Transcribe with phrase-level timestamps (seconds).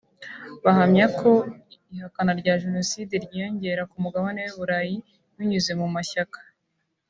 [0.63, 1.31] Bahamya ko
[1.93, 4.95] ihakana rya jenoside ryiyongera ku mugabane w’u Burayi
[5.35, 6.39] binyuze mu mashyaka